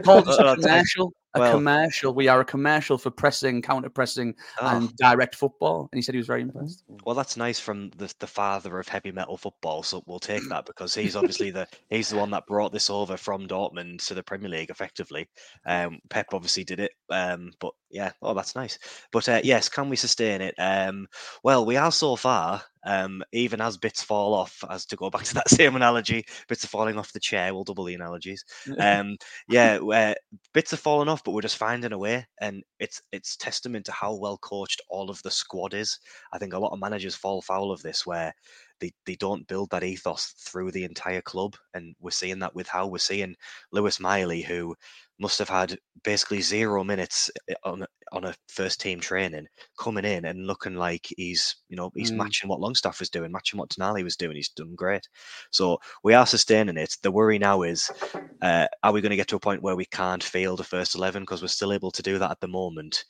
[0.00, 1.12] Called a commercial.
[1.34, 2.14] A well, commercial.
[2.14, 4.76] We are a commercial for pressing, counter pressing, oh.
[4.76, 5.88] and direct football.
[5.92, 6.84] And he said he was very impressed.
[7.04, 9.82] Well, that's nice from the, the father of heavy metal football.
[9.82, 13.18] So we'll take that because he's obviously the he's the one that brought this over
[13.18, 15.28] from Dortmund to the Premier League effectively.
[15.66, 16.92] Um, Pep obviously did it.
[17.10, 18.78] Um, but yeah, oh, that's nice.
[19.12, 20.54] But uh, yes, can we sustain it?
[20.58, 21.08] Um,
[21.42, 25.24] well, we are so far um, even as bits fall off, as to go back
[25.24, 27.52] to that same analogy, bits are falling off the chair.
[27.52, 28.44] We'll double the analogies.
[28.78, 29.16] Um,
[29.48, 30.14] yeah, where
[30.54, 33.92] bits are falling off, but we're just finding a way, and it's it's testament to
[33.92, 35.98] how well coached all of the squad is.
[36.32, 38.34] I think a lot of managers fall foul of this, where
[38.80, 42.68] they, they don't build that ethos through the entire club, and we're seeing that with
[42.68, 43.34] how we're seeing
[43.72, 44.74] Lewis Miley, who
[45.18, 49.46] must have had basically zero minutes eh, on on a first team training,
[49.78, 52.16] coming in and looking like he's you know he's mm.
[52.16, 54.36] matching what Longstaff was doing, matching what Tonali was doing.
[54.36, 55.06] He's done great.
[55.50, 56.96] So we are sustaining it.
[57.02, 57.90] The worry now is,
[58.42, 60.94] uh, are we going to get to a point where we can't field a first
[60.94, 63.04] eleven because we're still able to do that at the moment?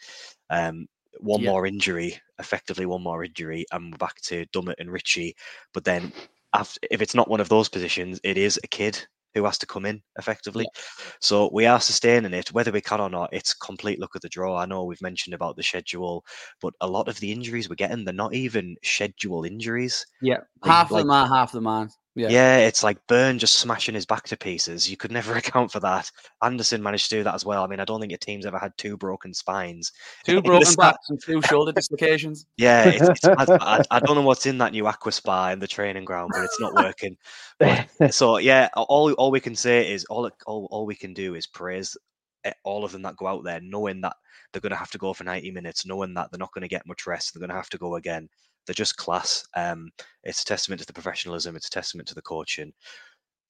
[0.51, 0.87] Um,
[1.21, 1.51] one yeah.
[1.51, 5.35] more injury, effectively one more injury, and we're back to Dummett and Ritchie.
[5.75, 6.13] But then,
[6.55, 9.67] after, if it's not one of those positions, it is a kid who has to
[9.67, 10.65] come in effectively.
[10.65, 10.83] Yeah.
[11.21, 13.31] So we are sustaining it, whether we can or not.
[13.33, 14.57] It's complete look at the draw.
[14.57, 16.25] I know we've mentioned about the schedule,
[16.61, 20.07] but a lot of the injuries we're getting, they're not even schedule injuries.
[20.23, 21.93] Yeah, half like, of them are, half of them aren't.
[22.19, 22.31] Yeah.
[22.31, 24.91] yeah, it's like Burn just smashing his back to pieces.
[24.91, 26.11] You could never account for that.
[26.43, 27.63] Anderson managed to do that as well.
[27.63, 29.93] I mean, I don't think your team's ever had two broken spines,
[30.27, 32.47] two broken backs, and two shoulder dislocations.
[32.57, 35.69] Yeah, it's, it's, I, I, don't know what's in that new aqua spa in the
[35.69, 37.17] training ground, but it's not working.
[37.59, 41.35] But, so yeah, all all we can say is all all all we can do
[41.35, 41.97] is praise
[42.45, 44.17] eh, all of them that go out there, knowing that
[44.53, 46.69] they're going to have to go for 90 minutes, knowing that they're not going to
[46.69, 48.29] get much rest, they're going to have to go again
[48.69, 49.47] they're just class.
[49.57, 49.91] Um,
[50.25, 51.57] it's a testament to the professionalism.
[51.57, 52.73] It's a testament to the coaching.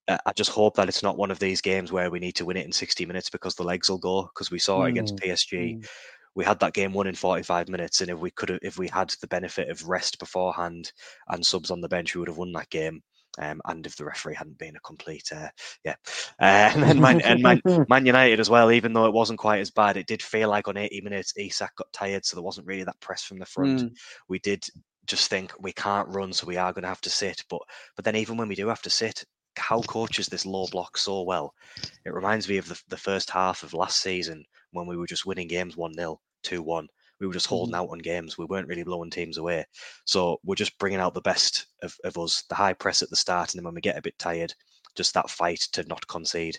[0.06, 2.44] Uh, I just hope that it's not one of these games where we need to
[2.44, 4.22] win it in 60 minutes because the legs will go.
[4.22, 5.76] Because we saw it against mm, PSG.
[5.76, 5.86] Mm.
[6.36, 9.12] We had that game won in 45 minutes, and if we could, if we had
[9.20, 10.92] the benefit of rest beforehand
[11.28, 13.02] and subs on the bench, we would have won that game.
[13.40, 15.48] Um, and if the referee hadn't been a complete, uh,
[15.84, 15.94] yeah,
[16.40, 18.70] uh, and, Man, and Man, Man, United as well.
[18.72, 21.74] Even though it wasn't quite as bad, it did feel like on 80 minutes Isak
[21.76, 23.80] got tired, so there wasn't really that press from the front.
[23.80, 23.90] Mm.
[24.28, 24.64] We did
[25.08, 27.44] just think we can't run, so we are going to have to sit.
[27.50, 27.62] But
[27.96, 29.24] but then even when we do have to sit,
[29.56, 31.54] how coaches this low block so well.
[32.04, 35.26] It reminds me of the, the first half of last season when we were just
[35.26, 36.88] winning games 1 0, 2 1.
[37.20, 37.82] We were just holding Mm-hmm.
[37.82, 38.38] out on games.
[38.38, 39.64] We weren't really blowing teams away.
[40.04, 43.16] So we're just bringing out the best of, of us, the high press at the
[43.16, 43.52] start.
[43.52, 44.54] And then when we get a bit tired,
[44.96, 46.58] just that fight to not concede.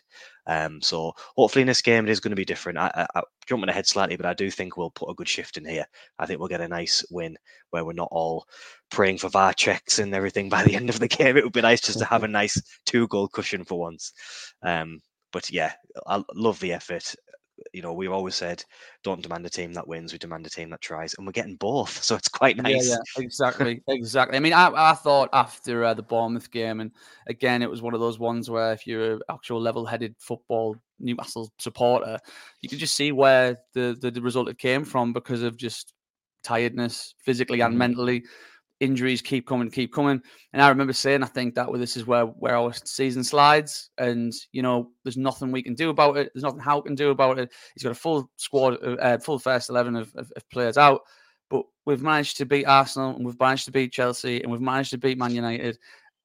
[0.49, 2.79] Um, so hopefully in this game it is going to be different.
[2.79, 5.57] I, I, I jumping ahead slightly, but I do think we'll put a good shift
[5.57, 5.85] in here.
[6.17, 7.38] I think we'll get a nice win
[7.69, 8.47] where we're not all
[8.89, 11.38] praying for VAR checks and everything by the end of the game.
[11.38, 14.12] It would be nice just to have a nice two goal cushion for once.
[14.63, 15.73] Um, but yeah,
[16.07, 17.13] I love the effort.
[17.74, 18.63] You know, we've always said,
[19.04, 21.56] don't demand a team that wins, we demand a team that tries, and we're getting
[21.56, 22.04] both.
[22.10, 22.88] So it's quite nice.
[22.88, 24.38] Yeah, yeah, exactly, exactly.
[24.38, 26.91] I mean, I, I thought after uh, the Bournemouth game, and
[27.28, 31.52] again, it was one of those ones where if you're an actual level-headed football Newcastle
[31.60, 32.17] supporter,
[32.62, 35.93] you could just see where the, the, the result it came from because of just
[36.43, 37.78] tiredness, physically and Mhm.
[37.78, 38.24] mentally.
[38.79, 40.21] Injuries keep coming, keep coming,
[40.53, 44.33] and I remember saying, I think that this is where where our season slides, and
[44.51, 46.31] you know, there's nothing we can do about it.
[46.33, 47.51] There's nothing Howe can do about it.
[47.75, 51.01] He's got a full squad, uh, full first eleven of, of, of players out
[51.49, 54.91] but we've managed to beat Arsenal and we've managed to beat Chelsea and we've managed
[54.91, 55.77] to beat Man United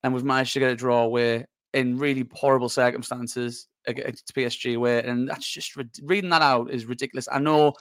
[0.02, 5.02] and we've managed to get a draw away in really horrible circumstances against PSG away.
[5.02, 7.28] And that's just reading that out is ridiculous.
[7.30, 7.72] I know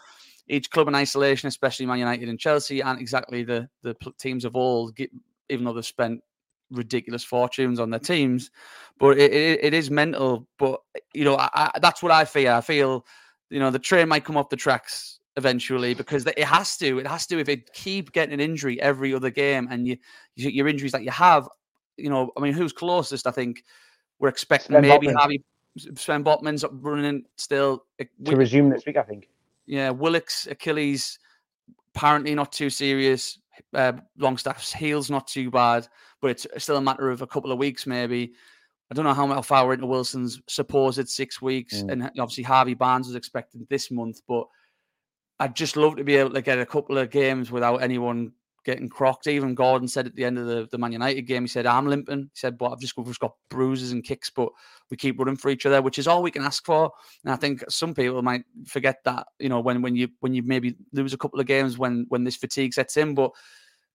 [0.47, 4.55] each club in isolation, especially Man United and Chelsea, aren't exactly the the teams of
[4.55, 4.97] old,
[5.49, 6.21] even though they've spent
[6.71, 8.51] ridiculous fortunes on their teams.
[8.99, 10.47] But it, it, it is mental.
[10.57, 10.81] But
[11.13, 12.51] you know, I, I, that's what I fear.
[12.51, 13.05] I feel
[13.49, 16.99] you know the train might come off the tracks eventually because it has to.
[16.99, 17.39] It has to.
[17.39, 19.97] If it keep getting an injury every other game, and you,
[20.35, 21.47] you your injuries that you have,
[21.97, 23.27] you know, I mean, who's closest?
[23.27, 23.63] I think
[24.19, 25.15] we're expecting Sven maybe Botman.
[25.15, 25.43] Harvey
[25.95, 27.85] Sven Botman's running still.
[27.99, 29.29] uh, to Wi- resume this week, I think.
[29.65, 31.19] Yeah, Willock's Achilles
[31.95, 33.39] apparently not too serious.
[33.73, 35.87] Uh, Longstaff's heel's not too bad,
[36.21, 38.33] but it's still a matter of a couple of weeks, maybe.
[38.91, 41.91] I don't know how, far we're into Wilson's supposed six weeks, Mm.
[41.91, 44.21] and obviously Harvey Barnes is expected this month.
[44.27, 44.45] But
[45.39, 48.89] I'd just love to be able to get a couple of games without anyone getting
[48.89, 49.27] crocked.
[49.27, 51.87] Even Gordon said at the end of the, the Man United game, he said, "I'm
[51.87, 54.49] limping." He said, "But I've just, we've just got bruises and kicks, but
[54.89, 56.91] we keep running for each other, which is all we can ask for."
[57.23, 60.43] And I think some people might forget that, you know, when when you when you
[60.43, 63.31] maybe lose a couple of games when when this fatigue sets in, but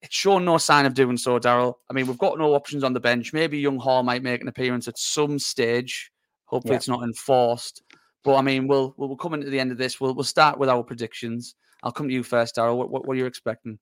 [0.02, 1.74] it's shown no sign of doing so, Daryl.
[1.90, 3.32] I mean, we've got no options on the bench.
[3.32, 6.12] Maybe Young Hall might make an appearance at some stage.
[6.44, 6.76] Hopefully, Yeah.
[6.76, 7.82] it's not enforced.
[8.24, 10.00] But I mean, we'll we'll we'll come into the end of this.
[10.00, 11.54] We'll we'll start with our predictions.
[11.82, 12.76] I'll come to you first, Daryl.
[12.76, 13.78] What, what what are you expecting?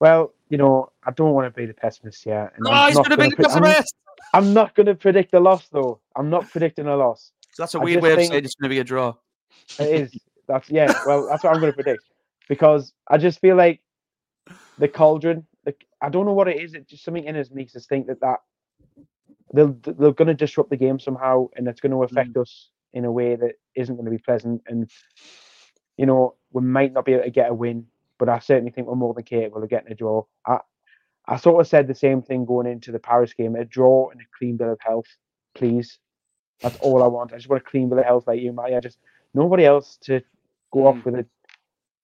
[0.00, 2.52] Well, you know, I don't want to be the pessimist here.
[2.54, 3.94] and Oh, I'm he's going to be the pre- I'm- pessimist.
[4.34, 6.00] I'm not going to predict a loss, though.
[6.16, 7.32] I'm not predicting a loss.
[7.52, 9.14] So that's a I weird way of saying it's going to be a draw.
[9.78, 10.20] It is.
[10.46, 10.92] That's yeah.
[11.06, 12.02] Well, that's what I'm going to predict
[12.48, 13.80] because I just feel like
[14.78, 15.46] the cauldron.
[15.64, 16.74] The, I don't know what it is.
[16.74, 18.38] It just something in us makes us think that that
[19.52, 22.42] they'll they're going to disrupt the game somehow, and it's going to affect mm.
[22.42, 24.62] us in a way that isn't going to be pleasant.
[24.66, 24.90] And
[25.96, 27.86] you know, we might not be able to get a win,
[28.18, 30.24] but I certainly think we're more than capable of getting a draw.
[30.46, 30.58] I
[31.28, 34.20] I sort of said the same thing going into the Paris game: a draw and
[34.20, 35.08] a clean bill of health,
[35.54, 35.98] please.
[36.62, 37.32] That's all I want.
[37.32, 38.76] I just want a clean bill of health like you, Matty.
[38.76, 38.98] I just
[39.34, 40.22] nobody else to
[40.72, 41.26] go off with a,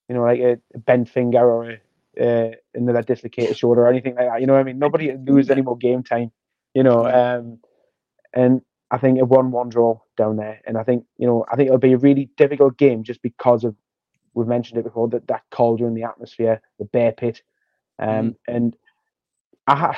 [0.08, 1.80] you know, like a, a bent finger or a
[2.20, 4.40] uh, another dislocated shoulder or anything like that.
[4.40, 4.78] You know what I mean?
[4.78, 6.30] Nobody lose any more game time.
[6.74, 7.58] You know, um,
[8.34, 11.68] and I think a one-one draw down there, and I think you know, I think
[11.68, 13.74] it'll be a really difficult game just because of
[14.34, 17.42] we've mentioned it before that that cauldron, the atmosphere, the bear pit,
[17.98, 18.76] um, and
[19.66, 19.96] I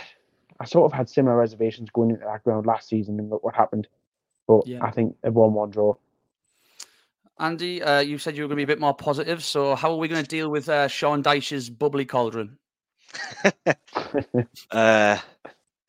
[0.60, 3.54] I sort of had similar reservations going into that ground last season and look what
[3.54, 3.88] happened.
[4.46, 4.84] But Yeah.
[4.84, 5.94] I think a one-one draw.
[7.38, 9.42] Andy, uh, you said you were going to be a bit more positive.
[9.42, 12.58] So how are we going to deal with uh, Sean Dyche's bubbly cauldron?
[14.70, 15.18] Uh,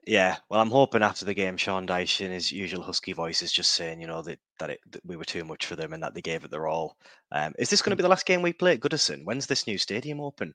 [0.08, 0.38] yeah.
[0.50, 3.74] Well, I'm hoping after the game, Sean Dyche in his usual husky voice is just
[3.74, 6.14] saying, you know, that that, it, that we were too much for them and that
[6.14, 6.98] they gave it their all.
[7.32, 9.26] Um, is this going to be the last game we play at Goodison?
[9.26, 10.54] When's this new stadium open?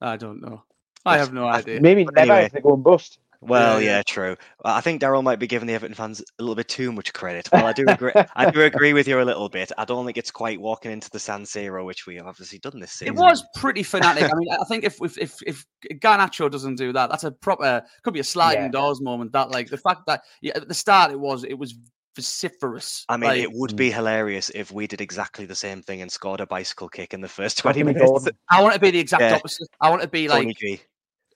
[0.00, 0.64] I don't know.
[1.04, 1.80] I have no idea.
[1.80, 2.46] Maybe But never anyway.
[2.46, 3.18] if they go and bust.
[3.42, 4.36] Well, Yeah, yeah, true.
[4.64, 7.48] I think Daryl might be giving the Everton fans a little bit too much credit.
[7.52, 8.12] Well, I do agree.
[8.36, 9.72] I do agree with you a little bit.
[9.78, 12.78] I don't think it's quite walking into the San Siro, which we have obviously done
[12.80, 13.14] this season.
[13.16, 14.24] It was pretty fanatic.
[14.24, 15.66] I mean, I think if if if, if
[16.00, 18.68] Garnacho doesn't do that, that's a proper could be a sliding Yeah.
[18.70, 19.32] doors moment.
[19.32, 21.74] That like the fact that yeah, at the start it was it was
[22.16, 23.04] vociferous.
[23.08, 26.10] I mean, like, it would be hilarious if we did exactly the same thing and
[26.12, 28.28] scored a bicycle kick in the first 20 minutes.
[28.50, 29.36] I want to be the exact Yeah.
[29.36, 29.68] opposite.
[29.80, 30.78] I want to be like uh,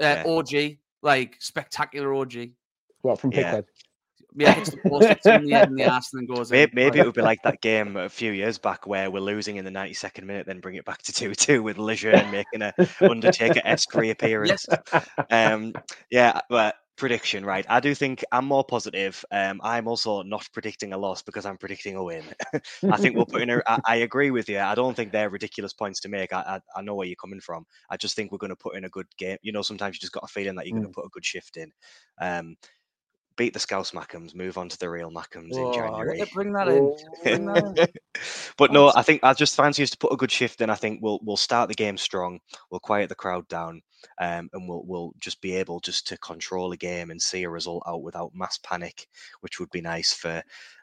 [0.01, 0.25] yeah.
[0.27, 2.49] OG, like spectacular OG.
[3.03, 3.43] What from Yeah.
[3.43, 3.67] Pickford?
[4.37, 6.57] Yeah, hits the post, hits in the head and the ass, and then goes in.
[6.59, 9.57] Maybe, maybe it would be like that game a few years back where we're losing
[9.59, 12.75] in the 92nd minute, then bring it back to 2 2 with Lejeune making a
[13.01, 14.67] Undertaker esque reappearance.
[15.31, 15.73] Um,
[16.11, 17.67] yeah, but prediction, right?
[17.69, 19.25] I do think I'm more positive.
[19.31, 22.25] Um, I'm also not predicting a loss because I'm predicting a win.
[22.91, 23.63] I think we'll put in a.
[23.67, 24.59] I, I agree with you.
[24.59, 26.33] I don't think they're ridiculous points to make.
[26.33, 26.41] I,
[26.75, 27.67] I, I know where you're coming from.
[27.91, 29.39] I just think we're going to put in a good game.
[29.43, 31.25] You know, sometimes you just got a feeling that you're going to put a good
[31.25, 31.71] shift in.
[32.21, 32.57] Um,
[33.37, 36.23] beat the Scouse Mackems, move on to the real Mackems Oh, in January.
[36.33, 36.97] bring that in.
[37.25, 38.21] Bring that in.
[38.57, 40.71] but no, I think I just fancy us to put a good shift in.
[40.71, 42.41] I think we'll we'll start the game strong.
[42.71, 43.83] We'll quiet the crowd down,
[44.21, 47.51] um, and we'll we'll just be able just to control a game and see a
[47.51, 49.09] result out without mass panic,
[49.41, 50.43] which would be nice for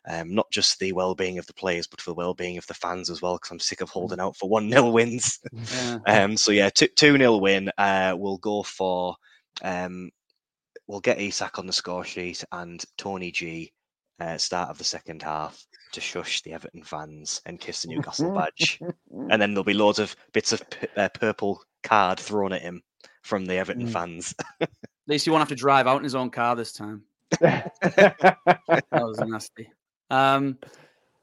[0.10, 3.10] um, not just the well-being of the players, but for the well-being of the fans
[3.10, 3.36] as well.
[3.36, 5.40] Because I'm sick of holding out for one 0 wins.
[5.54, 6.00] Yeah.
[6.08, 7.72] um, so yeah, two two 0 win.
[7.78, 9.16] Uh, we'll go for.
[9.64, 10.12] Um,
[10.92, 13.72] we'll get Isak on the score sheet and Tony G
[14.20, 18.36] uh, start of the second half to shush the Everton fans and kiss the Newcastle
[18.36, 18.80] badge.
[19.30, 22.84] And then there'll be loads of bits of p- uh, purple card thrown at him
[23.24, 23.92] from the Everton Mm.
[23.94, 24.36] fans.
[24.60, 24.70] At
[25.08, 27.04] least he won't have to drive out in his own car this time.
[27.42, 28.38] That
[28.92, 29.72] was nasty.
[30.10, 30.58] Um,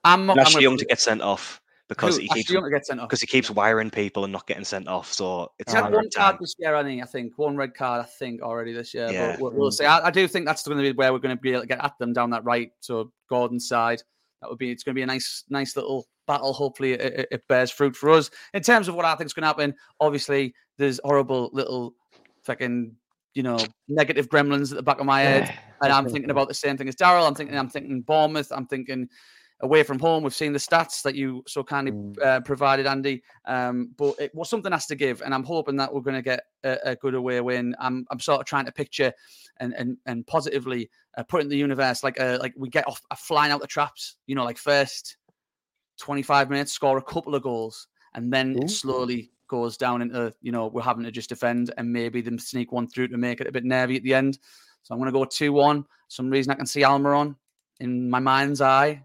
[0.02, 0.38] I'm not.
[0.38, 2.22] I'm Young to get sent off because Who?
[2.22, 3.08] he keeps get sent off.
[3.08, 5.12] because he keeps wiring people and not getting sent off.
[5.12, 7.02] So it's had one card this year, I think.
[7.02, 9.10] I think one red card, I think, already this year.
[9.10, 9.32] Yeah.
[9.32, 9.86] But we'll, we'll see.
[9.86, 11.66] I, I do think that's going to be where we're going to be able to
[11.66, 12.70] get at them down that right.
[12.80, 14.02] So Gordon's side,
[14.42, 14.70] that would be.
[14.70, 16.52] It's going to be a nice, nice little battle.
[16.52, 18.30] Hopefully, it, it- it bears fruit for us.
[18.52, 21.94] In terms of what I think is going to happen, obviously, there's horrible little
[22.42, 22.94] fucking,
[23.34, 26.54] you know, negative gremlins at the back of my head, and I'm thinking about the
[26.54, 27.26] same thing as Daryl.
[27.26, 28.52] I'm thinking, I'm thinking Bournemouth.
[28.52, 29.08] I'm thinking
[29.60, 30.22] away from home.
[30.22, 32.22] We've seen the stats that you so kindly Mm.
[32.24, 33.22] uh, provided, Andy.
[33.44, 36.22] Um, but it well, something has to give, and I'm hoping that we're going to
[36.22, 37.74] get a, a good away win.
[37.78, 39.12] I'm, I'm sort of trying to picture
[39.58, 43.00] and and and positively uh, put in the universe like uh, like we get off
[43.10, 44.16] uh, flying out the traps.
[44.26, 45.16] You know, like first
[45.98, 48.68] 25 minutes, score a couple of goals, and then Ooh.
[48.68, 52.70] slowly goes down into you know we're having to just defend, and maybe them sneak
[52.72, 54.38] one through to make it a bit nervy at the end.
[54.82, 55.84] So I'm going to go two one.
[56.06, 57.36] Some reason I can see Almiron
[57.80, 59.04] in my mind's eye.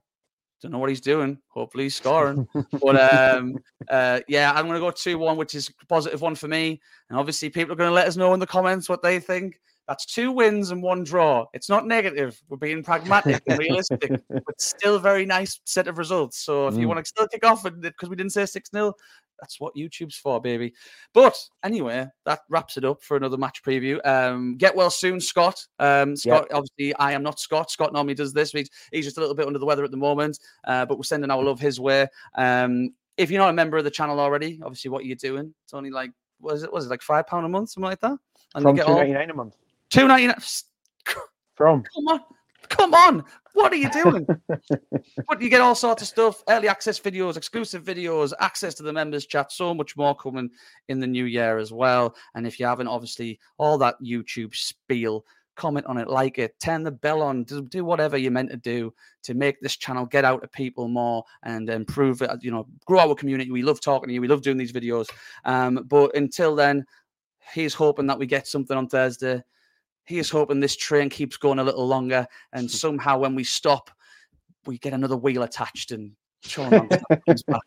[0.64, 1.38] Don't know what he's doing.
[1.50, 2.48] Hopefully he's scoring.
[2.82, 3.58] but um,
[3.92, 6.82] uh, yeah, I'm going to go 2 1, which is a positive one for me.
[7.10, 9.60] And obviously, people are going to let us know in the comments what they think.
[9.90, 11.46] That's two wins and one draw.
[11.54, 12.42] It's not negative.
[12.48, 16.38] We're being pragmatic and realistic, but still a very nice set of results.
[16.38, 16.88] So if you Mm.
[16.88, 18.94] want to still kick off because we didn't say 6 0,
[19.40, 20.74] that's what YouTube's for, baby.
[21.14, 24.06] But anyway, that wraps it up for another match preview.
[24.06, 25.66] Um, get well soon, Scott.
[25.80, 27.72] Um, Scott, obviously, I am not Scott.
[27.72, 28.52] Scott normally does this.
[28.52, 31.04] He's, he's just a little bit under the weather at the moment, uh, but we're
[31.04, 32.08] sending our love his way.
[32.36, 35.54] Um, if you're not a member of the channel already, obviously, what are you doing?
[35.64, 36.72] It's only like, what is it?
[36.72, 38.18] Was it like five pound a month, something like that?
[38.56, 39.56] And From you two get all a month.
[39.90, 40.36] two ninety nine.
[41.56, 41.84] From.
[41.84, 42.20] Come on,
[42.70, 43.24] come on.
[43.54, 44.28] What are you doing?
[45.28, 48.94] but you get all sorts of stuff, early access videos, exclusive videos, access to the
[48.94, 50.50] members chat, so much more coming
[50.88, 52.16] in the new year as well.
[52.36, 55.24] And if you haven't, obviously, all that YouTube spiel,
[55.56, 58.58] comment on it, like it, turn the bell on, do, do whatever you're meant to
[58.58, 62.68] do to make this channel get out to people more and improve it, you know,
[62.86, 63.52] grow our community.
[63.52, 65.10] We love talking to you, we love doing these videos.
[65.46, 66.86] Um, but until then,
[67.54, 69.44] he's hoping that we get something on Thursday.
[70.06, 73.90] He is hoping this train keeps going a little longer, and somehow when we stop,
[74.66, 76.12] we get another wheel attached and
[76.42, 76.90] Sean
[77.26, 77.62] comes back.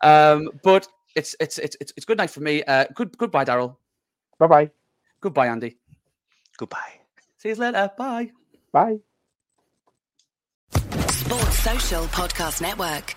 [0.00, 2.62] Um, but it's it's it's it's it's good night for me.
[2.64, 3.76] Uh, good goodbye, Daryl.
[4.38, 4.70] Bye bye.
[5.20, 5.76] Goodbye, Andy.
[6.56, 7.00] Goodbye.
[7.38, 7.90] See you later.
[7.96, 8.30] Bye.
[8.72, 8.98] Bye.
[11.08, 13.16] Sports Social Podcast Network.